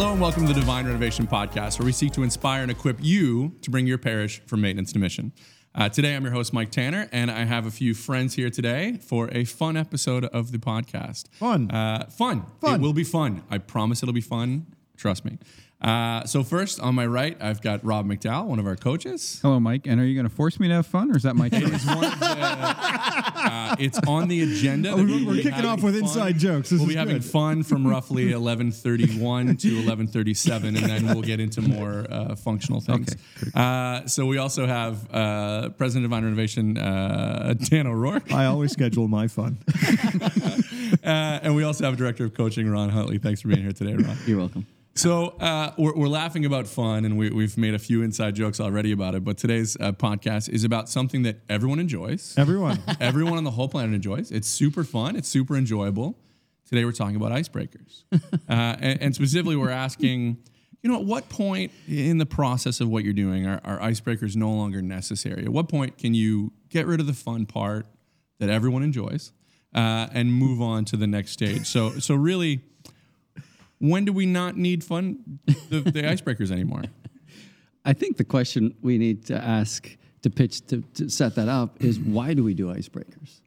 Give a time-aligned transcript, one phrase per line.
[0.00, 2.96] Hello and welcome to the Divine Renovation Podcast, where we seek to inspire and equip
[3.02, 5.30] you to bring your parish from maintenance to mission.
[5.74, 8.96] Uh, today, I'm your host, Mike Tanner, and I have a few friends here today
[8.96, 11.28] for a fun episode of the podcast.
[11.32, 11.70] Fun.
[11.70, 12.46] Uh, fun.
[12.62, 12.76] Fun.
[12.76, 13.42] It will be fun.
[13.50, 14.74] I promise it'll be fun.
[14.96, 15.36] Trust me.
[15.80, 19.38] Uh, so, first, on my right, I've got Rob McDowell, one of our coaches.
[19.40, 19.86] Hello, Mike.
[19.86, 21.62] And are you going to force me to have fun, or is that my choice?
[21.72, 24.90] It's, one of the- uh, it's on the agenda.
[24.90, 26.02] that we're- we will we're kicking off with fun.
[26.02, 26.68] inside jokes.
[26.68, 31.40] This we'll be is having fun from roughly 11:31 to 11:37, and then we'll get
[31.40, 33.16] into more uh, functional things.
[33.54, 38.72] Uh, so we also have uh, President of Divine Renovation, uh, Dan O'Rourke, I always
[38.72, 39.56] schedule my fun.
[41.04, 43.16] uh, and we also have Director of Coaching Ron Huntley.
[43.18, 44.16] Thanks for being here today, Ron.
[44.26, 44.66] You're welcome.
[45.00, 48.60] So uh, we're, we're laughing about fun, and we, we've made a few inside jokes
[48.60, 49.24] already about it.
[49.24, 52.34] But today's uh, podcast is about something that everyone enjoys.
[52.36, 52.82] Everyone.
[53.00, 54.30] Everyone on the whole planet enjoys.
[54.30, 55.16] It's super fun.
[55.16, 56.18] It's super enjoyable.
[56.68, 60.36] Today we're talking about icebreakers, uh, and, and specifically we're asking,
[60.82, 64.36] you know, at what point in the process of what you're doing are, are icebreakers
[64.36, 65.44] no longer necessary?
[65.44, 67.86] At what point can you get rid of the fun part
[68.38, 69.32] that everyone enjoys
[69.74, 71.66] uh, and move on to the next stage?
[71.66, 72.60] So, so really,
[73.80, 76.82] when do we not need fun the, the icebreakers anymore?
[77.84, 81.82] I think the question we need to ask to pitch to, to set that up
[81.82, 83.40] is why do we do icebreakers?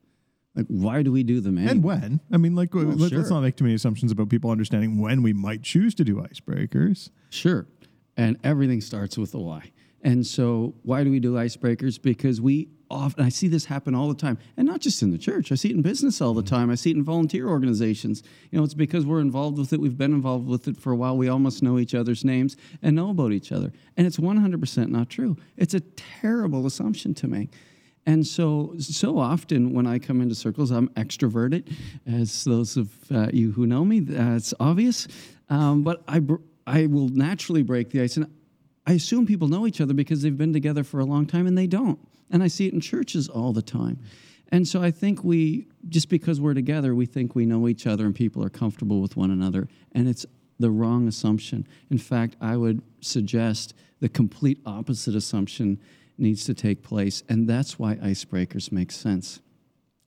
[0.55, 1.57] Like, why do we do them?
[1.57, 2.19] and when?
[2.31, 3.29] I mean, like, let, us sure.
[3.29, 7.09] not make too many assumptions about people understanding when we might choose to do icebreakers.
[7.31, 7.65] Sure.
[8.17, 9.71] And everything starts with the why.
[10.03, 12.01] And so, why do we do icebreakers?
[12.01, 15.17] Because we often, I see this happen all the time, and not just in the
[15.17, 15.51] church.
[15.51, 16.69] I see it in business all the time.
[16.69, 18.21] I see it in volunteer organizations.
[18.51, 19.79] You know, it's because we're involved with it.
[19.79, 21.17] We've been involved with it for a while.
[21.17, 23.71] We almost know each other's names and know about each other.
[23.95, 25.37] And it's 100% not true.
[25.55, 27.51] It's a terrible assumption to make.
[28.05, 31.73] And so, so often when I come into circles, I'm extroverted,
[32.05, 35.07] as those of uh, you who know me, that's obvious.
[35.49, 36.35] Um, but I, br-
[36.67, 38.27] I will naturally break the ice, and
[38.85, 41.57] I assume people know each other because they've been together for a long time, and
[41.57, 41.99] they don't.
[42.29, 43.99] And I see it in churches all the time.
[44.53, 48.05] And so I think we, just because we're together, we think we know each other
[48.05, 49.67] and people are comfortable with one another.
[49.93, 50.27] And it's
[50.59, 51.67] the wrong assumption.
[51.89, 55.79] In fact, I would suggest the complete opposite assumption
[56.19, 57.23] needs to take place.
[57.27, 59.39] And that's why icebreakers make sense.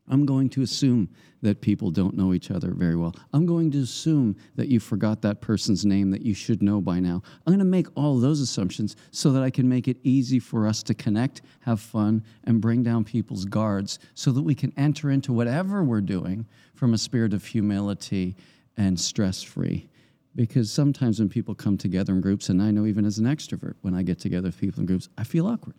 [0.09, 1.09] I'm going to assume
[1.43, 3.15] that people don't know each other very well.
[3.33, 7.01] I'm going to assume that you forgot that person's name that you should know by
[7.01, 7.23] now.
[7.47, 10.67] I'm going to make all those assumptions so that I can make it easy for
[10.67, 15.11] us to connect, have fun, and bring down people's guards so that we can enter
[15.11, 18.37] into whatever we're doing from a spirit of humility
[18.77, 19.89] and stress free.
[20.35, 23.75] Because sometimes when people come together in groups, and I know even as an extrovert,
[23.81, 25.75] when I get together with people in groups, I feel awkward.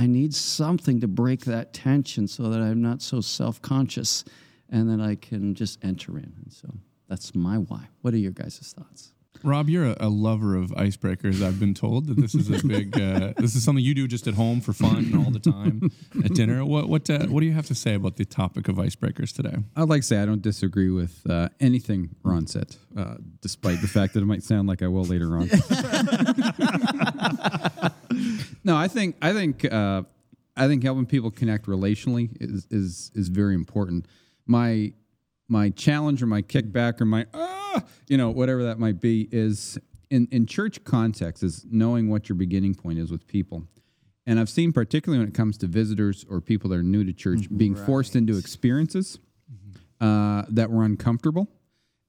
[0.00, 4.24] I need something to break that tension so that I'm not so self conscious
[4.70, 6.32] and that I can just enter in.
[6.42, 6.70] And so
[7.06, 7.88] that's my why.
[8.00, 9.12] What are your guys' thoughts?
[9.42, 11.42] Rob, you're a, a lover of icebreakers.
[11.42, 12.98] I've been told that this is a big.
[13.10, 15.90] Uh, this is something you do just at home for fun all the time
[16.24, 16.64] at dinner.
[16.64, 19.56] What what uh, what do you have to say about the topic of icebreakers today?
[19.74, 23.88] I'd like to say I don't disagree with uh, anything Ron said, uh, despite the
[23.88, 25.48] fact that it might sound like I will later on.
[28.64, 30.02] no, I think I think uh,
[30.56, 34.06] I think helping people connect relationally is is is very important.
[34.46, 34.92] My
[35.48, 39.78] my challenge or my kickback or my ah, you know whatever that might be is
[40.10, 43.64] in in church context is knowing what your beginning point is with people.
[44.26, 47.12] And I've seen particularly when it comes to visitors or people that are new to
[47.12, 49.18] church being forced into experiences
[50.00, 51.48] uh, that were uncomfortable.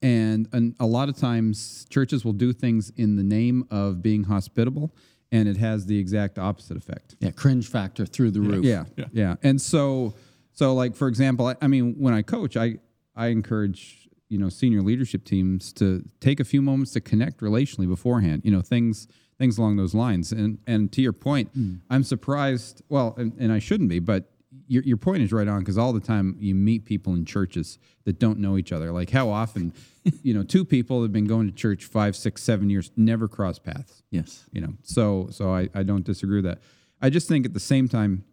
[0.02, 4.24] And, and a lot of times, churches will do things in the name of being
[4.24, 4.96] hospitable,
[5.32, 7.16] and it has the exact opposite effect.
[7.20, 8.66] Yeah, cringe factor through the roof.
[8.66, 9.36] Yeah, yeah, yeah.
[9.44, 10.14] And so,
[10.52, 12.78] so like for example, I, I mean, when I coach, I
[13.16, 17.88] I encourage you know senior leadership teams to take a few moments to connect relationally
[17.88, 18.42] beforehand.
[18.44, 19.08] You know things
[19.42, 20.32] things along those lines.
[20.32, 21.80] And and to your point, mm.
[21.90, 22.82] I'm surprised.
[22.90, 24.31] Well, and, and I shouldn't be, but
[24.72, 27.78] your your point is right on because all the time you meet people in churches
[28.06, 28.92] that don't know each other.
[28.92, 29.74] Like how often,
[30.24, 33.60] you know, two people have been going to church five, six, seven years, never cross
[33.60, 34.46] paths Yes.
[34.52, 36.60] you know so so I, I don't disagree with that
[37.02, 38.24] i just think at the same time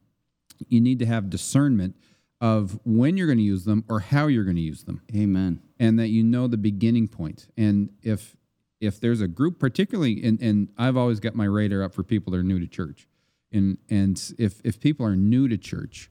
[0.68, 1.94] you need to have discernment
[2.40, 5.60] of when you're going to use them or how you're going to use them Amen.
[5.78, 7.48] and that you know the beginning point.
[7.56, 8.36] and if
[8.80, 12.30] if there's a group particularly and, and i've always got my radar up for people
[12.32, 13.06] that are new to church
[13.52, 16.10] and and if if people are new to church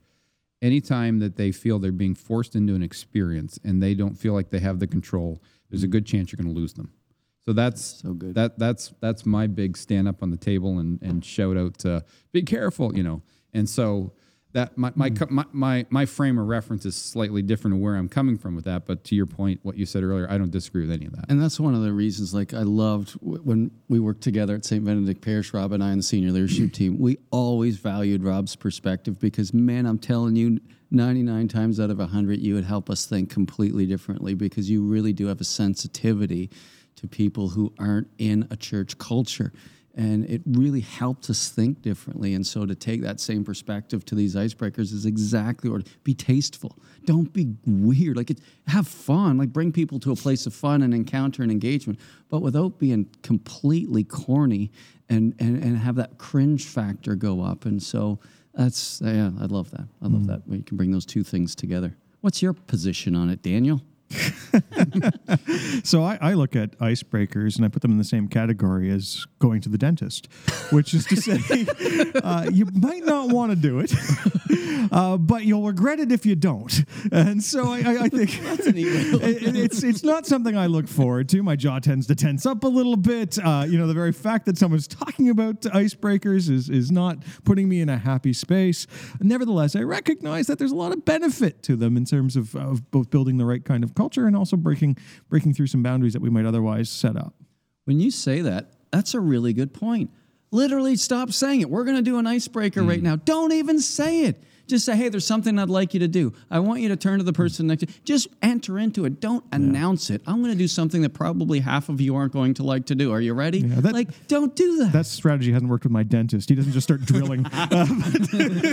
[0.61, 4.49] anytime that they feel they're being forced into an experience and they don't feel like
[4.49, 5.91] they have the control there's a mm.
[5.91, 6.91] good chance you're going to lose them.
[7.45, 8.35] So that's So good.
[8.35, 12.03] that that's that's my big stand up on the table and and shout out to
[12.31, 13.21] be careful you know?
[13.53, 14.13] And so
[14.57, 15.15] that my my, hmm.
[15.15, 18.55] co- my my my frame of reference is slightly different to where I'm coming from
[18.55, 18.87] with that.
[18.87, 21.25] But to your point, what you said earlier, I don't disagree with any of that.
[21.29, 24.65] And that's one of the reasons, like, I loved w- when we worked together at
[24.65, 24.83] St.
[24.83, 26.97] Benedict Parish, Rob and I, and the senior leadership team.
[26.97, 32.39] We always valued Rob's perspective because, man, I'm telling you, 99 times out of 100,
[32.39, 36.49] you would help us think completely differently because you really do have a sensitivity
[36.95, 39.53] to people who aren't in a church culture.
[39.97, 42.35] And it really helped us think differently.
[42.35, 46.77] And so to take that same perspective to these icebreakers is exactly what be tasteful.
[47.05, 48.15] Don't be weird.
[48.15, 49.39] Like it, have fun.
[49.39, 51.99] Like bring people to a place of fun and encounter and engagement,
[52.29, 54.71] but without being completely corny
[55.09, 57.65] and and, and have that cringe factor go up.
[57.65, 58.19] And so
[58.53, 59.87] that's yeah, I love that.
[60.01, 60.27] I love hmm.
[60.27, 61.97] that when you can bring those two things together.
[62.21, 63.81] What's your position on it, Daniel?
[65.83, 69.25] So I, I look at icebreakers and I put them in the same category as
[69.39, 70.27] going to the dentist,
[70.71, 71.65] which is to say,
[72.23, 73.93] uh, you might not want to do it,
[74.91, 76.83] uh, but you'll regret it if you don't.
[77.11, 81.43] And so I, I, I think it- it's it's not something I look forward to.
[81.43, 83.37] My jaw tends to tense up a little bit.
[83.43, 87.67] Uh, you know, the very fact that someone's talking about icebreakers is is not putting
[87.69, 88.87] me in a happy space.
[89.21, 92.89] Nevertheless, I recognize that there's a lot of benefit to them in terms of, of
[92.91, 94.97] both building the right kind of culture and also breaking
[95.29, 97.33] breaking through some boundaries that we might otherwise set up.
[97.85, 100.09] When you say that, that's a really good point.
[100.51, 101.69] Literally stop saying it.
[101.69, 103.05] We're going to do an icebreaker right hmm.
[103.05, 103.15] now.
[103.17, 104.41] Don't even say it.
[104.67, 106.33] Just say, hey, there's something I'd like you to do.
[106.51, 107.93] I want you to turn to the person next to you.
[108.03, 109.19] Just enter into it.
[109.21, 110.21] Don't announce it.
[110.27, 112.95] I'm going to do something that probably half of you aren't going to like to
[112.95, 113.11] do.
[113.11, 113.61] Are you ready?
[113.63, 114.91] that- like, don't do that.
[114.91, 116.49] That strategy hasn't worked with my dentist.
[116.49, 117.45] He doesn't just start drilling.
[117.77, 118.01] Um,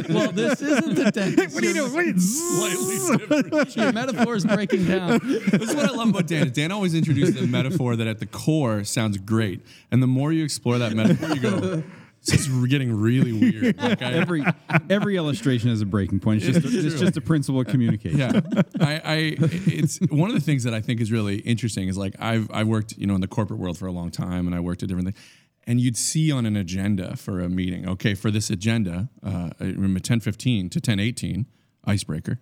[0.08, 1.54] well, this isn't the dentist.
[1.54, 1.92] what are you doing?
[1.94, 3.76] Wait, are you- Slightly different.
[3.76, 5.20] Your metaphor is breaking down.
[5.22, 6.46] This is what I love about Dan.
[6.46, 10.32] is Dan always introduces a metaphor that at the core sounds great, and the more
[10.32, 11.82] you explore that metaphor, you go,
[12.30, 14.44] "This is getting really weird." Like I, Every
[14.88, 16.42] every illustration has a breaking point.
[16.42, 18.18] It's just a, it's just a principle of communication.
[18.18, 18.40] yeah,
[18.80, 19.36] I, I,
[19.66, 22.66] it's one of the things that I think is really interesting is like I've I've
[22.66, 24.88] worked you know in the corporate world for a long time, and I worked at
[24.88, 25.18] different things.
[25.66, 29.64] And you'd see on an agenda for a meeting, okay, for this agenda, uh, I
[29.64, 31.46] remember ten fifteen to ten eighteen,
[31.84, 32.38] icebreaker.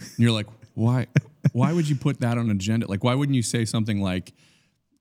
[0.00, 1.06] And you're like, why?
[1.52, 2.86] Why would you put that on an agenda?
[2.86, 4.32] Like, why wouldn't you say something like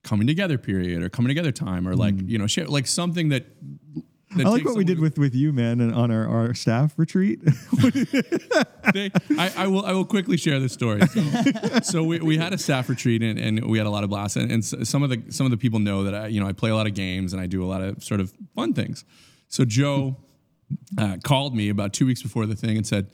[0.04, 3.46] coming together period or coming together time or like you know share, like something that.
[4.36, 7.40] I like what we did with, with you, man, and on our, our staff retreat.
[8.94, 11.02] they, I, I will I will quickly share this story.
[11.08, 11.22] So,
[11.84, 14.36] so we, we had a staff retreat and, and we had a lot of blasts
[14.36, 16.52] and, and some of the some of the people know that I you know I
[16.52, 19.06] play a lot of games and I do a lot of sort of fun things.
[19.48, 20.18] So Joe
[20.98, 23.12] uh, called me about two weeks before the thing and said,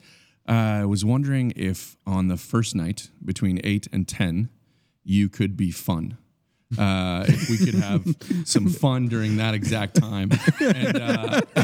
[0.48, 4.50] uh, "I was wondering if on the first night between eight and ten,
[5.04, 6.18] you could be fun."
[6.78, 8.04] Uh, if we could have
[8.44, 10.30] some fun during that exact time,
[10.60, 11.40] and uh,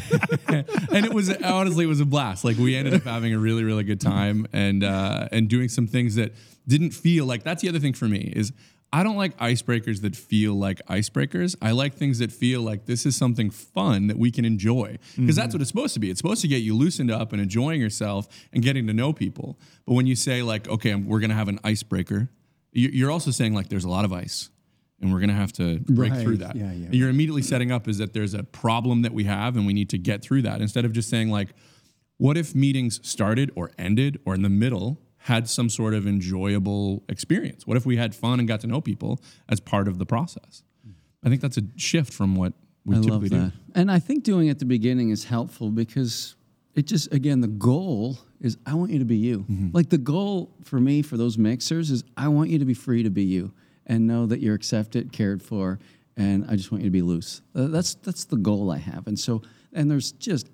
[0.93, 2.45] and it was honestly it was a blast.
[2.45, 5.87] Like we ended up having a really really good time and uh, and doing some
[5.87, 6.33] things that
[6.67, 7.43] didn't feel like.
[7.43, 8.53] That's the other thing for me is
[8.93, 11.55] I don't like icebreakers that feel like icebreakers.
[11.63, 15.37] I like things that feel like this is something fun that we can enjoy because
[15.37, 16.11] that's what it's supposed to be.
[16.11, 19.59] It's supposed to get you loosened up and enjoying yourself and getting to know people.
[19.87, 22.31] But when you say like, okay, we're gonna have an icebreaker,
[22.73, 24.51] you're also saying like there's a lot of ice
[25.01, 26.23] and we're going to have to break Right.
[26.23, 26.57] through that.
[26.57, 26.89] Yeah, yeah.
[26.93, 29.89] You're immediately setting up is that there's a problem that we have and we need
[29.91, 31.49] to get through that instead of just saying like,
[32.19, 37.03] what if meetings started or ended or in the middle had some sort of enjoyable
[37.09, 37.67] experience?
[37.67, 40.63] What if we had fun and got to know people as part of the process?
[41.25, 42.53] I think that's a shift from what
[42.85, 43.53] we I typically love that.
[43.75, 46.35] And I think doing it at the beginning is helpful because
[46.75, 49.41] it just again the goal is I want you to be you.
[49.41, 49.69] Mm-hmm.
[49.73, 53.03] Like the goal for me for those mixers is I want you to be free
[53.03, 53.53] to be you
[53.91, 55.81] and know that you're accepted, cared for,
[56.17, 57.43] and I just want you to be loose.
[57.57, 59.07] Uh, that's that's the goal I have.
[59.07, 59.43] And so
[59.73, 60.49] and there's just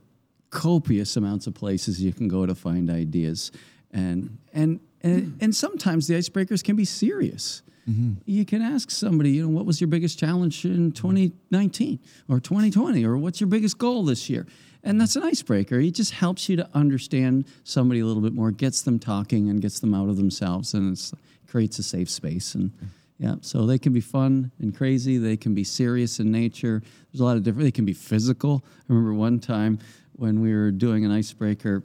[0.50, 3.52] copious amounts of places you can go to find ideas.
[3.92, 7.62] And and and, and sometimes the icebreakers can be serious.
[8.24, 13.04] You can ask somebody you know what was your biggest challenge in 2019 or 2020
[13.04, 14.46] or what's your biggest goal this year?
[14.82, 15.78] And that's an icebreaker.
[15.78, 19.60] It just helps you to understand somebody a little bit more gets them talking and
[19.60, 21.12] gets them out of themselves and it's
[21.46, 22.54] creates a safe space.
[22.54, 22.72] And
[23.18, 26.82] yeah so they can be fun and crazy they can be serious in nature
[27.12, 29.78] there's a lot of different they can be physical i remember one time
[30.12, 31.82] when we were doing an icebreaker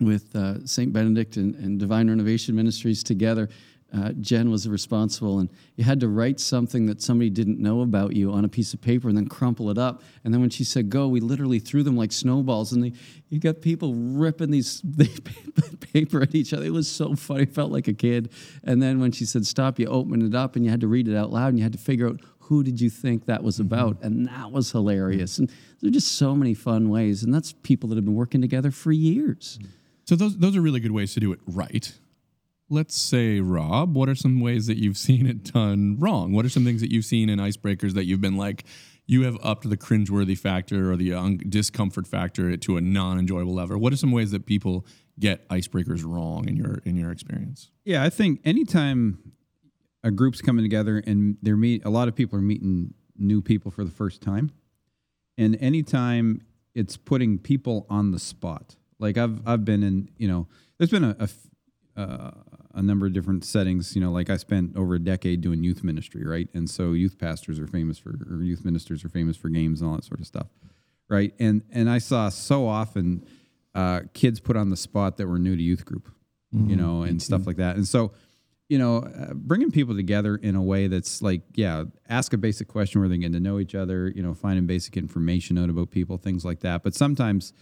[0.00, 0.92] with uh, St.
[0.92, 3.48] Benedict and, and Divine Renovation Ministries together.
[3.94, 8.16] Uh, Jen was responsible, and you had to write something that somebody didn't know about
[8.16, 10.02] you on a piece of paper and then crumple it up.
[10.24, 12.92] And then when she said go, we literally threw them like snowballs, and they,
[13.28, 14.82] you got people ripping these
[15.92, 16.64] paper at each other.
[16.64, 17.42] It was so funny.
[17.42, 18.32] I felt like a kid.
[18.64, 21.06] And then when she said stop, you opened it up and you had to read
[21.06, 23.60] it out loud, and you had to figure out who did you think that was
[23.60, 25.38] about, and that was hilarious.
[25.38, 25.48] And
[25.80, 28.70] there are just so many fun ways, and that's people that have been working together
[28.70, 29.58] for years.
[30.04, 31.96] So those those are really good ways to do it right.
[32.70, 36.32] Let's say, Rob, what are some ways that you've seen it done wrong?
[36.32, 38.64] What are some things that you've seen in icebreakers that you've been like,
[39.06, 43.78] you have upped the cringeworthy factor or the un- discomfort factor to a non-enjoyable level?
[43.78, 44.86] What are some ways that people
[45.18, 47.70] get icebreakers wrong in your in your experience?
[47.84, 49.32] Yeah, I think anytime
[50.02, 53.70] a group's coming together and they're meet, a lot of people are meeting new people
[53.70, 54.50] for the first time,
[55.36, 56.40] and anytime
[56.74, 58.76] it's putting people on the spot.
[58.98, 61.28] Like I've I've been in, you know, there's been a a,
[61.96, 62.30] uh,
[62.74, 63.94] a number of different settings.
[63.94, 66.48] You know, like I spent over a decade doing youth ministry, right?
[66.54, 69.90] And so youth pastors are famous for, or youth ministers are famous for games and
[69.90, 70.48] all that sort of stuff,
[71.08, 71.32] right?
[71.38, 73.24] And and I saw so often
[73.74, 76.08] uh, kids put on the spot that were new to youth group,
[76.52, 77.74] you know, and stuff like that.
[77.74, 78.12] And so,
[78.68, 82.68] you know, uh, bringing people together in a way that's like, yeah, ask a basic
[82.68, 85.90] question where they get to know each other, you know, finding basic information out about
[85.90, 86.82] people, things like that.
[86.84, 87.52] But sometimes,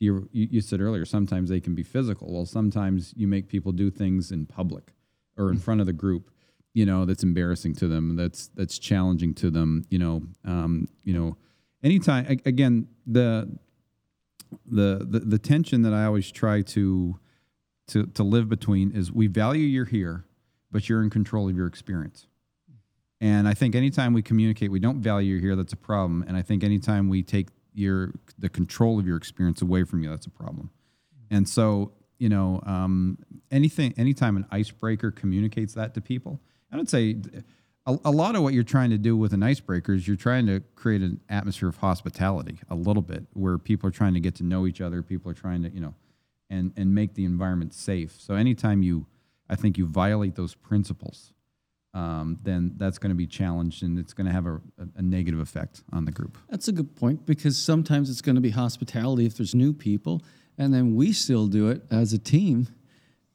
[0.00, 2.32] you you said earlier, sometimes they can be physical.
[2.32, 4.94] Well, sometimes you make people do things in public
[5.36, 6.30] or in front of the group,
[6.74, 11.12] you know, that's embarrassing to them, that's that's challenging to them, you know, um, you
[11.12, 11.36] know,
[11.84, 13.56] anytime again the
[14.66, 17.18] the, the the tension that I always try to
[17.88, 20.24] to to live between is we value you're here,
[20.72, 22.26] but you're in control of your experience.
[23.20, 26.24] And I think anytime we communicate, we don't value you here, that's a problem.
[26.26, 30.10] And I think anytime we take your the control of your experience away from you,
[30.10, 30.70] that's a problem.
[31.30, 33.18] And so, you know, um,
[33.50, 36.40] anything, anytime an icebreaker communicates that to people,
[36.72, 37.16] I would say
[37.86, 40.46] a, a lot of what you're trying to do with an icebreaker is you're trying
[40.46, 44.34] to create an atmosphere of hospitality a little bit where people are trying to get
[44.36, 45.02] to know each other.
[45.02, 45.94] People are trying to, you know,
[46.48, 48.16] and, and make the environment safe.
[48.18, 49.06] So anytime you,
[49.48, 51.32] I think you violate those principles,
[51.92, 54.60] um, then that's going to be challenged and it's going to have a,
[54.96, 56.38] a, negative effect on the group.
[56.48, 60.22] That's a good point because sometimes it's going to be hospitality if there's new people,
[60.56, 62.68] and then we still do it as a team.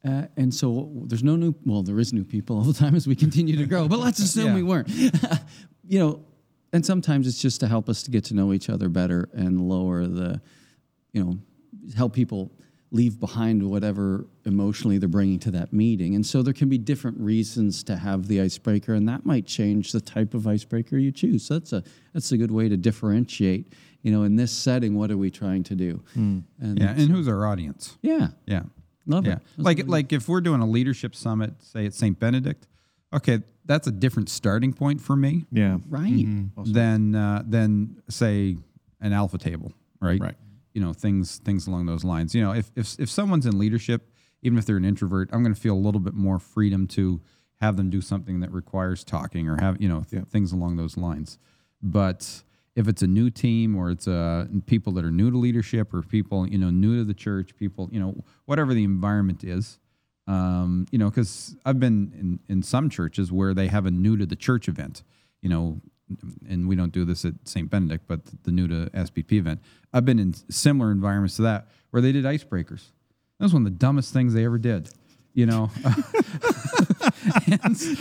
[0.08, 3.08] Uh, and so there's no new, well, there is new people all the time as
[3.08, 4.56] we continue to grow, but let's assume Yeah.
[4.56, 4.90] we weren't.
[5.88, 6.24] you know,
[6.72, 9.68] and sometimes it's just to help us to get to know each other better and
[9.68, 10.42] lower the,
[11.12, 11.38] you know,
[11.96, 12.52] help people
[12.96, 16.16] leave behind whatever emotionally they're bringing to that meeting.
[16.16, 19.92] And so there can be different reasons to have the icebreaker, and that might change
[19.92, 21.46] the type of icebreaker you choose.
[21.46, 21.84] So that's a
[22.14, 23.74] that's a good way to differentiate.
[24.02, 26.02] You know, in this setting, what are we trying to do?
[26.14, 26.40] Hmm.
[26.60, 26.92] And Yeah.
[26.92, 27.98] And who's our audience?
[28.02, 28.64] yeah, Yeah.
[29.08, 29.34] love yeah.
[29.34, 29.40] it.
[29.58, 32.18] That's Like like if we're doing a leadership summit, say at St.
[32.20, 32.68] Benedict,
[33.12, 35.80] okay, that's a different starting point for me Yeah.
[35.90, 36.04] right.
[36.14, 36.62] Mm-hmm.
[36.62, 36.72] Mm-hmm.
[36.74, 38.58] than uh, than say
[39.02, 40.22] an alpha table, right?
[40.22, 40.38] Right.
[40.76, 42.36] You know, things things along those lines.
[42.36, 44.12] You know, if if if someone's in leadership,
[44.44, 47.22] even if they're an introvert, I'm going to feel a little bit more freedom to
[47.62, 50.98] have them do something that requires talking or have you know th- things along those
[50.98, 51.40] lines.
[51.82, 52.44] But
[52.76, 56.02] if it's a new team or it's uh, people that are new to leadership or
[56.04, 59.80] people you know new to the church, people you know whatever the environment is,
[60.28, 64.18] um, you know, because I've been in, in some churches where they have a new
[64.18, 65.04] to the church event,
[65.42, 65.82] you know,
[66.48, 67.70] and we don't do this at St.
[67.70, 69.62] Benedict, but the new to SBP event.
[69.94, 72.92] I've been in similar environments to that where they did icebreakers.
[73.40, 74.90] That was one of the dumbest things they ever did,
[75.34, 75.72] you know.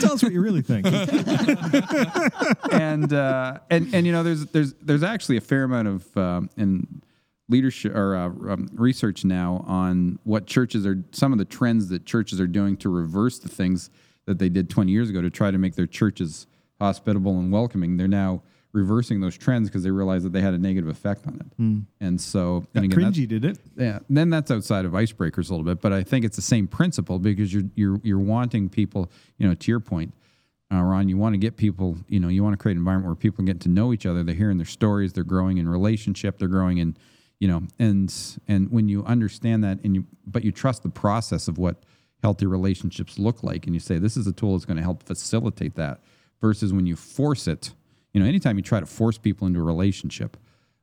[0.01, 0.87] Tell us what you really think.
[2.73, 6.51] and uh, and and you know, there's there's there's actually a fair amount of um,
[6.57, 7.03] in
[7.49, 12.07] leadership or uh, um, research now on what churches are some of the trends that
[12.07, 13.91] churches are doing to reverse the things
[14.27, 16.47] that they did 20 years ago to try to make their churches
[16.81, 17.97] hospitable and welcoming.
[17.97, 21.35] They're now reversing those trends because they realize that they had a negative effect on
[21.37, 22.05] it.
[22.05, 23.59] And so, and again, Cringy did it.
[23.77, 26.67] yeah, then that's outside of icebreakers a little bit, but I think it's the same
[26.67, 30.13] principle because you're you're you're wanting people, you know, to your point,
[30.73, 33.07] uh, Ron, you want to get people, you know, you want to create an environment
[33.07, 34.25] where people get to know each other.
[34.25, 35.13] They're hearing their stories.
[35.13, 36.39] They're growing in relationship.
[36.39, 36.97] They're growing in,
[37.39, 38.13] you know, and
[38.49, 41.85] and when you understand that, and you but you trust the process of what
[42.23, 45.05] healthy relationships look like, and you say this is a tool that's going to help
[45.05, 46.01] facilitate that,
[46.41, 47.73] versus when you force it.
[48.13, 50.37] You know, anytime you try to force people into a relationship,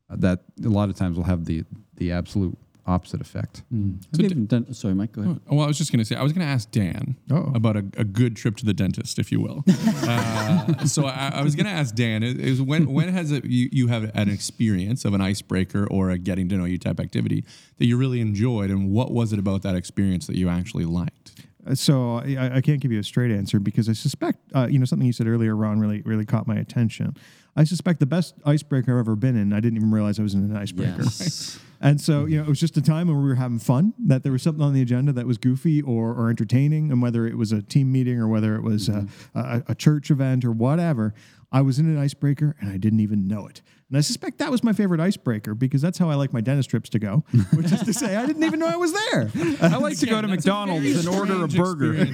[0.10, 1.64] uh, that a lot of times will have the
[1.96, 3.64] the absolute opposite effect.
[4.12, 5.40] Have you even done, sorry, Mike, go ahead.
[5.50, 7.52] Well, I was just going to say, I was going to ask Dan Uh-oh.
[7.54, 9.64] about a, a good trip to the dentist, if you will.
[10.04, 13.46] uh, so I, I was going to ask Dan, is, is when when has it,
[13.46, 17.00] you, you have an experience of an icebreaker or a getting to know you type
[17.00, 17.44] activity
[17.78, 21.31] that you really enjoyed, and what was it about that experience that you actually liked?
[21.74, 24.86] So I, I can't give you a straight answer because I suspect, uh, you know,
[24.86, 27.16] something you said earlier, Ron, really, really caught my attention.
[27.56, 30.34] I suspect the best icebreaker I've ever been in, I didn't even realize I was
[30.34, 31.04] in an icebreaker.
[31.04, 31.60] Yes.
[31.82, 34.22] And so, you know, it was just a time when we were having fun, that
[34.22, 37.38] there was something on the agenda that was goofy or, or entertaining, and whether it
[37.38, 39.38] was a team meeting or whether it was mm-hmm.
[39.38, 41.16] a, a, a church event or whatever,
[41.52, 43.62] I was in an icebreaker and I didn't even know it.
[43.90, 46.70] And I suspect that was my favorite icebreaker because that's how I like my dentist
[46.70, 49.30] trips to go, which is to say, I didn't even know I was there.
[49.62, 52.00] I like to go to McDonald's and order a burger.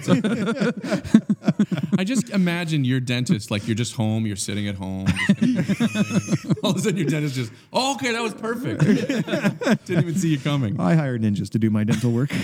[2.00, 5.06] I just imagine your dentist, like you're just home, you're sitting at home.
[5.36, 6.56] Just kinda doing something.
[6.64, 8.82] All of a sudden, your dentist just, oh, okay, that was perfect.
[9.86, 10.80] Didn't even see you coming.
[10.80, 12.32] I hired ninjas to do my dental work.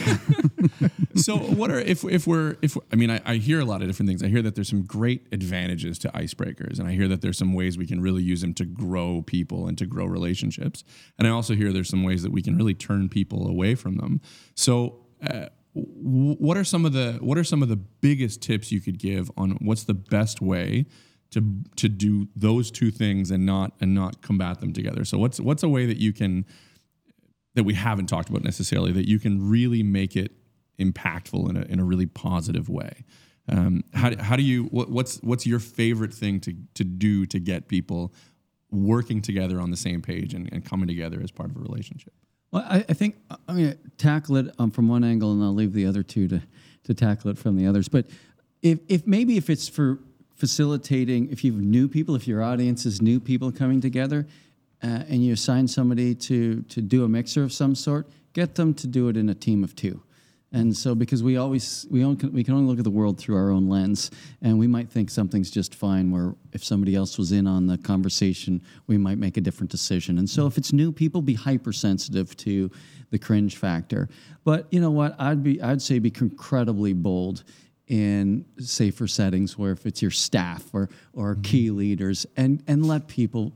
[1.15, 3.87] So, what are if if we're if I mean, I, I hear a lot of
[3.87, 4.23] different things.
[4.23, 7.53] I hear that there's some great advantages to icebreakers, and I hear that there's some
[7.53, 10.83] ways we can really use them to grow people and to grow relationships.
[11.19, 13.97] And I also hear there's some ways that we can really turn people away from
[13.97, 14.21] them.
[14.55, 14.99] So.
[15.25, 18.99] Uh, what are some of the what are some of the biggest tips you could
[18.99, 20.85] give on what's the best way
[21.33, 25.05] to to do those two things and not and not combat them together?
[25.05, 26.45] So what's what's a way that you can
[27.55, 30.31] that we haven't talked about necessarily that you can really make it
[30.79, 33.05] impactful in a, in a really positive way
[33.49, 37.39] um, how, how do you what, what's what's your favorite thing to, to do to
[37.39, 38.13] get people
[38.71, 42.13] working together on the same page and, and coming together as part of a relationship
[42.51, 45.53] Well, I, I think I'm going to tackle it um, from one angle, and I'll
[45.53, 46.41] leave the other two to,
[46.85, 47.87] to tackle it from the others.
[47.87, 48.07] But
[48.61, 49.99] if, if maybe if it's for
[50.35, 54.27] facilitating, if you've new people, if your audience is new people coming together,
[54.83, 58.73] uh, and you assign somebody to to do a mixer of some sort, get them
[58.73, 60.01] to do it in a team of two.
[60.55, 63.35] And so, because we always we only, we can only look at the world through
[63.37, 64.11] our own lens,
[64.43, 66.11] and we might think something's just fine.
[66.11, 70.19] Where if somebody else was in on the conversation, we might make a different decision.
[70.19, 72.69] And so, if it's new people, be hypersensitive to
[73.09, 74.09] the cringe factor.
[74.43, 75.15] But you know what?
[75.17, 77.43] I'd be I'd say be incredibly bold
[77.93, 81.41] in safer settings, where if it's your staff or or mm-hmm.
[81.43, 83.53] key leaders, and and let people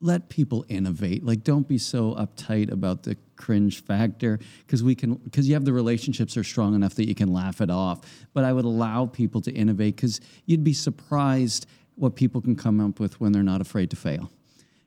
[0.00, 1.22] let people innovate.
[1.22, 5.66] Like, don't be so uptight about the cringe factor because we can because you have
[5.66, 8.00] the relationships are strong enough that you can laugh it off.
[8.32, 12.80] But I would allow people to innovate because you'd be surprised what people can come
[12.80, 14.30] up with when they're not afraid to fail.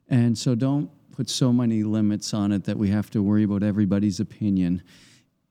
[0.10, 3.62] And so, don't put so many limits on it that we have to worry about
[3.62, 4.82] everybody's opinion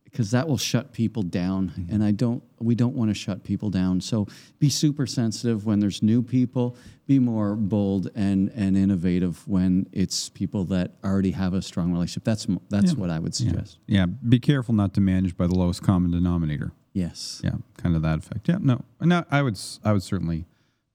[0.06, 3.68] because that will shut people down and i don't we don't want to shut people
[3.70, 4.26] down so
[4.58, 6.74] be super sensitive when there's new people
[7.06, 12.24] be more bold and and innovative when it's people that already have a strong relationship
[12.24, 15.82] that's that's what i would suggest Yeah, be careful not to manage by the lowest
[15.82, 16.72] common denominator.
[16.94, 18.48] yes Yeah, kind of that effect.
[18.48, 20.46] Yeah, no, no, I would, I would certainly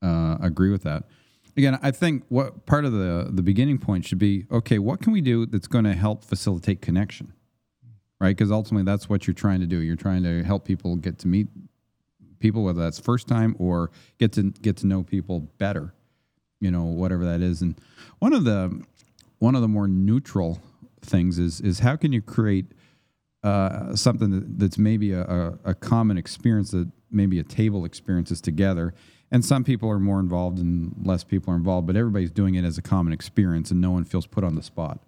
[0.02, 1.04] uh, agree with that.
[1.56, 4.80] Again, I think what part of the the beginning point should be okay.
[4.80, 7.34] What can we do that's going to help facilitate connection,
[8.22, 8.30] right?
[8.30, 9.80] Because ultimately, that's what you're trying to do.
[9.80, 11.48] You're trying to help people get to meet
[12.40, 15.94] people, whether that's first time or get to get to know people better.
[16.60, 17.64] You know, whatever that is.
[17.64, 17.76] And
[18.20, 18.84] one of the
[19.40, 20.62] one of the more neutral
[21.02, 22.68] things is is how can you create
[23.44, 28.40] uh, something that, that's maybe a, a, a common experience that maybe a table experiences
[28.40, 28.94] together.
[29.32, 32.64] And some people are more involved and less people are involved, but everybody's doing it
[32.64, 35.00] as a common experience and no one feels put on the spot,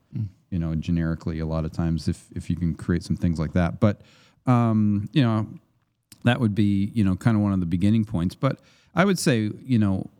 [0.53, 3.53] you know, generically a lot of times if, if you can create some things like
[3.53, 3.79] that.
[3.79, 4.01] But,
[4.45, 5.47] um, you know,
[6.25, 8.35] that would be, you know, kind of one of the beginning points.
[8.35, 8.59] But
[8.93, 10.11] I would say, you know,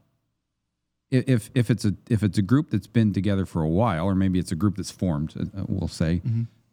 [1.11, 4.15] if if it's a if it's a group that's been together for a while, or
[4.15, 6.21] maybe it's a group that's formed, uh, we'll say,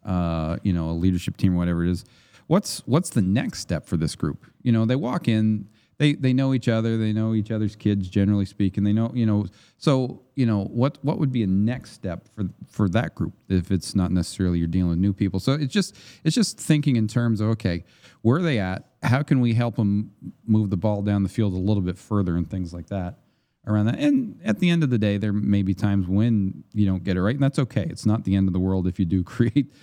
[0.03, 2.03] uh, you know, a leadership team or whatever it is,
[2.47, 4.47] what's what's the next step for this group?
[4.63, 5.67] You know, they walk in,
[6.01, 9.27] they they know each other, they know each other's kids, generally speaking, they know, you
[9.27, 9.45] know,
[9.77, 13.69] so you know what what would be a next step for for that group if
[13.69, 15.39] it's not necessarily you're dealing with new people.
[15.39, 17.85] So it's just it's just thinking in terms of okay,
[18.23, 18.87] where are they at?
[19.03, 20.11] How can we help them
[20.47, 23.19] move the ball down the field a little bit further and things like that
[23.67, 23.99] around that.
[23.99, 27.15] And at the end of the day, there may be times when you don't get
[27.15, 27.85] it right, and that's okay.
[27.89, 29.73] It's not the end of the world if you do create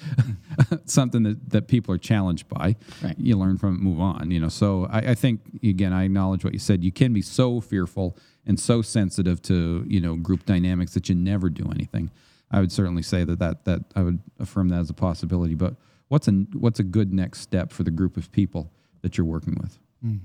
[0.84, 2.76] something that, that people are challenged by.
[3.02, 3.14] Right.
[3.18, 4.30] You learn from it, move on.
[4.30, 6.82] You know, so I, I think again, I acknowledge what you said.
[6.82, 11.14] You can be so fearful and so sensitive to you know group dynamics that you
[11.14, 12.10] never do anything.
[12.50, 15.54] I would certainly say that that that I would affirm that as a possibility.
[15.54, 15.76] But
[16.08, 19.56] what's a what's a good next step for the group of people that you're working
[19.60, 19.78] with?
[20.02, 20.16] Hmm.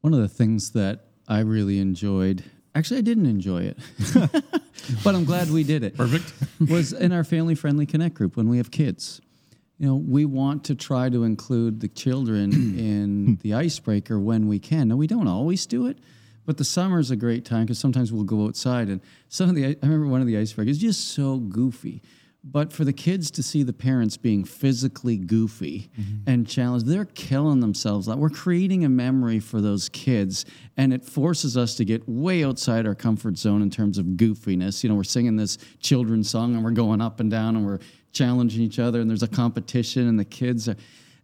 [0.00, 3.78] One of the things that I really enjoyed, actually, I didn't enjoy it,
[5.04, 5.96] but I'm glad we did it.
[5.96, 6.32] Perfect.
[6.70, 9.20] was in our family friendly connect group when we have kids.
[9.78, 14.58] You know, we want to try to include the children in the icebreaker when we
[14.58, 14.88] can.
[14.88, 15.98] Now, we don't always do it,
[16.46, 19.54] but the summer is a great time because sometimes we'll go outside and some of
[19.54, 22.02] the, I remember one of the icebreakers just so goofy.
[22.44, 26.28] But for the kids to see the parents being physically goofy mm-hmm.
[26.28, 28.08] and challenged, they're killing themselves.
[28.08, 30.44] We're creating a memory for those kids,
[30.76, 34.82] and it forces us to get way outside our comfort zone in terms of goofiness.
[34.82, 37.78] You know, we're singing this children's song and we're going up and down and we're
[38.12, 40.76] challenging each other and there's a competition and the kids are.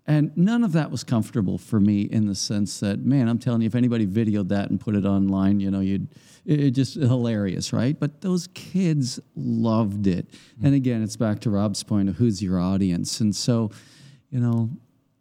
[0.07, 3.61] And none of that was comfortable for me in the sense that, man, I'm telling
[3.61, 6.09] you, if anybody videoed that and put it online, you know, you'd
[6.49, 7.99] it, just hilarious, right?
[7.99, 10.29] But those kids loved it.
[10.59, 10.67] Hmm.
[10.67, 13.21] And again, it's back to Rob's point of who's your audience.
[13.21, 13.71] And so,
[14.31, 14.71] you know,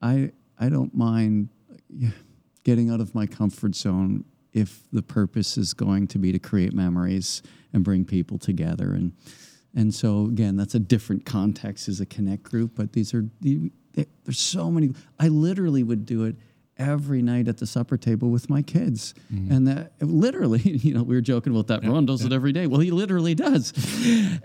[0.01, 1.49] I I don't mind
[2.63, 6.73] getting out of my comfort zone if the purpose is going to be to create
[6.73, 7.41] memories
[7.73, 9.13] and bring people together and
[9.75, 13.71] and so again that's a different context as a connect group but these are the-
[14.23, 16.35] there's so many i literally would do it
[16.79, 19.13] every night at the supper table with my kids.
[19.33, 19.51] Mm-hmm.
[19.51, 21.87] And that literally you know we were joking about that.
[21.87, 22.67] Ron does it every day.
[22.67, 23.73] Well he literally does.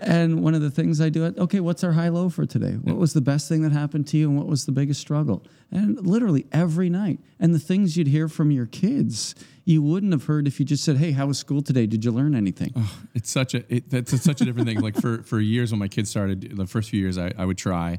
[0.00, 2.72] And one of the things i do it, okay what's our high low for today?
[2.72, 5.44] What was the best thing that happened to you and what was the biggest struggle?
[5.70, 7.20] And literally every night.
[7.38, 10.84] And the things you'd hear from your kids you wouldn't have heard if you just
[10.84, 11.86] said hey how was school today?
[11.86, 12.74] Did you learn anything?
[13.14, 14.80] It's such a it, that's such a different thing.
[14.80, 17.58] Like for for years when my kids started, the first few years I, I would
[17.58, 17.98] try.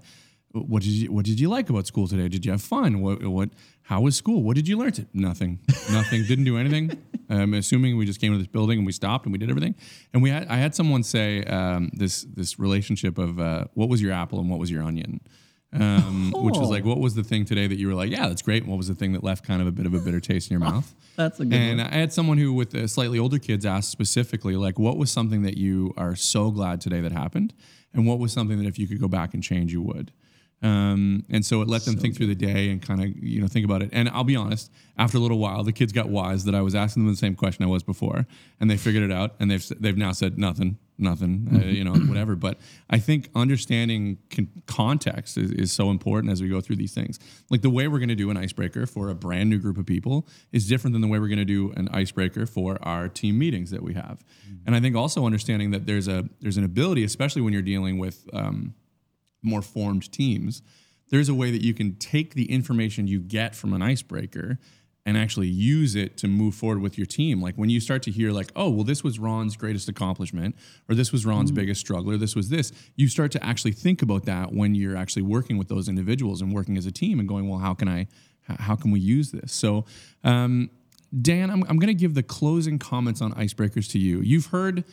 [0.53, 2.27] What did you What did you like about school today?
[2.27, 3.01] Did you have fun?
[3.01, 3.49] What What
[3.81, 4.43] How was school?
[4.43, 4.91] What did you learn?
[4.93, 5.59] To nothing.
[5.91, 6.23] Nothing.
[6.27, 6.95] Didn't do anything.
[7.27, 9.73] I'm assuming we just came to this building and we stopped and we did everything.
[10.13, 13.99] And we had I had someone say um, this this relationship of uh, what was
[13.99, 15.21] your apple and what was your onion.
[15.75, 16.69] Um, Which was Oh.
[16.71, 18.61] like, what was the thing today that you were like, yeah, that's great.
[18.61, 20.51] And what was the thing that left kind of a bit of a bitter taste
[20.51, 20.93] in your mouth?
[21.15, 23.89] that's a good And one I had someone who, with uh, slightly older kids, asked
[23.89, 27.55] specifically, like, what was something that you are so glad today that happened?
[27.91, 30.11] And what was something that if you could go back and change, you would?
[30.63, 33.47] Um, and so it let them think through the day and kind of, you know,
[33.47, 33.89] think about it.
[33.91, 36.73] And I'll be honest, after a little while, the kids got wise that I was
[36.73, 38.25] asking them the same question I was before,
[38.61, 39.35] and they figured it out.
[39.39, 42.37] And they've they've now said nothing, nothing, uh, you know, whatever.
[42.37, 46.93] But I think understanding con- context is, is so important as we go through these
[46.93, 47.19] things.
[47.49, 49.85] Like the way we're going to do an icebreaker for a brand new group of
[49.85, 53.37] people is different than the way we're going to do an icebreaker for our team
[53.37, 54.23] meetings that we have.
[54.65, 57.97] And I think also understanding that there's a there's an ability, especially when you're dealing
[57.97, 58.75] with um,
[59.43, 60.61] more formed teams,
[61.09, 64.57] there's a way that you can take the information you get from an icebreaker
[65.05, 67.41] and actually use it to move forward with your team.
[67.41, 70.55] Like when you start to hear like, oh, well, this was Ron's greatest accomplishment,
[70.87, 74.01] or this was Ron's biggest struggle, or this was this, you start to actually think
[74.01, 77.27] about that when you're actually working with those individuals and working as a team and
[77.27, 78.07] going, well, how can I,
[78.47, 79.51] how can we use this?
[79.51, 79.85] So,
[80.23, 80.69] um,
[81.21, 84.21] Dan, I'm, I'm going to give the closing comments on icebreakers to you.
[84.21, 84.83] You've heard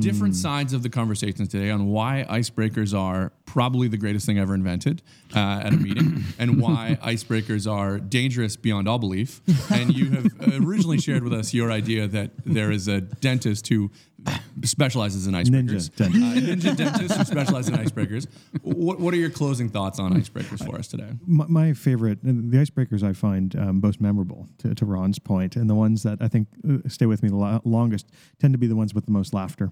[0.00, 4.52] different sides of the conversations today on why icebreakers are probably the greatest thing ever
[4.52, 5.02] invented
[5.36, 9.40] uh, at a meeting and why icebreakers are dangerous beyond all belief.
[9.70, 10.26] And you have
[10.66, 13.90] originally shared with us your idea that there is a dentist who
[14.64, 15.90] specializes in icebreakers.
[15.90, 16.00] Ninja dentist.
[16.00, 18.26] Uh, ninja dentist who specializes in icebreakers.
[18.62, 21.10] What, what are your closing thoughts on icebreakers for us today?
[21.26, 25.56] my, my favorite, and the icebreakers I find um, most memorable, to, to Ron's point,
[25.56, 28.58] and the ones that I think uh, stay with me the lo- longest tend to
[28.58, 29.70] be the ones with the most laughter.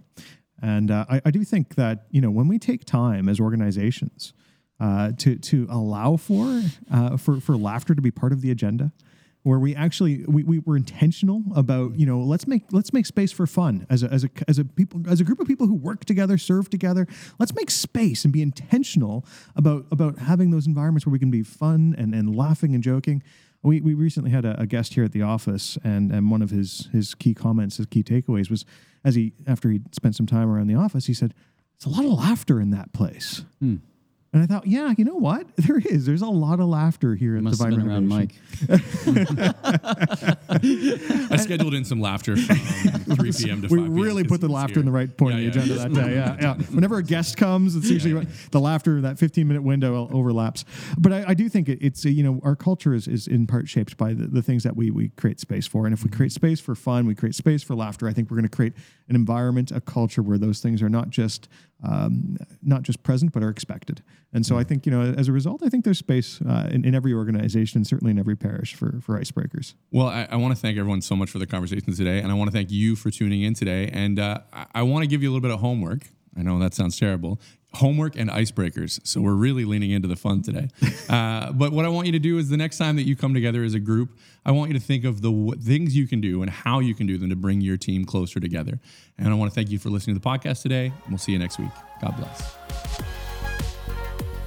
[0.63, 4.33] And uh, I, I do think that you know when we take time as organizations
[4.81, 8.93] uh, to to allow for uh, for for laughter to be part of the agenda,
[9.47, 13.31] where we actually we, we were intentional about you know let's make let's make space
[13.31, 15.75] for fun as a, as a as a people as a group of people who
[15.75, 17.07] work together serve together.
[17.39, 21.45] Let's make space and be intentional about about having those environments where we can be
[21.45, 23.23] fun and, and laughing and joking.
[23.63, 26.51] We, we recently had a, a guest here at the office and, and one of
[26.51, 28.65] his his key comments his key takeaways was
[29.05, 31.33] as he after he spent some time around the office he said
[31.77, 33.77] it's a lot of laughter in that place hmm.
[34.33, 35.47] And I thought, yeah, you know what?
[35.67, 36.07] There is.
[36.07, 38.35] There's a lot of laughter here at must have Divine been around mike
[41.31, 42.57] I scheduled in some laughter from
[43.17, 43.63] 3 p.m.
[43.63, 44.81] to 5 We really put the laughter here.
[44.81, 45.65] in the right point Yeah, of the yeah.
[45.65, 46.15] agenda that day.
[46.15, 46.55] Yeah, yeah.
[46.75, 50.65] Whenever a guest comes, it's usually the laughter that 15 minute window overlaps.
[50.99, 53.69] But I, I do think it, it's you know our culture is, is in part
[53.69, 56.33] shaped by the, the things that we we create space for, and if we create
[56.33, 58.09] space for fun, we create space for laughter.
[58.09, 58.75] I think we're going to create
[59.09, 61.49] an environment, a culture where those things are not just
[61.83, 64.03] um, not just present but are expected.
[64.33, 66.85] And so I think you know as a result, I think there's space uh, in,
[66.85, 69.75] in every organization, certainly in every parish for for icebreakers.
[69.91, 72.35] Well, I, I want to thank everyone so much for the conversation today, and I
[72.35, 73.89] want to thank you for tuning in today.
[73.93, 76.09] And uh, I, I want to give you a little bit of homework.
[76.39, 77.41] I know that sounds terrible.
[77.77, 79.01] Homework and icebreakers.
[79.07, 80.69] So we're really leaning into the fun today.
[81.07, 83.33] Uh, but what I want you to do is the next time that you come
[83.33, 86.21] together as a group, I want you to think of the w- things you can
[86.21, 88.81] do and how you can do them to bring your team closer together.
[89.17, 90.87] And I want to thank you for listening to the podcast today.
[90.87, 91.71] And we'll see you next week.
[92.03, 92.57] God bless.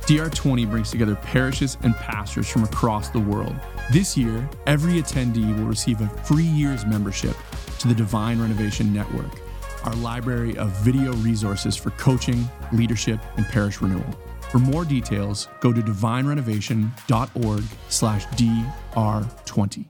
[0.10, 3.56] DR20 brings together parishes and pastors from across the world.
[3.92, 7.38] This year, every attendee will receive a free year's membership
[7.80, 9.40] to the Divine Renovation Network,
[9.84, 14.06] our library of video resources for coaching, leadership, and parish renewal.
[14.52, 19.86] For more details, go to divinerenovation.org slash DR20.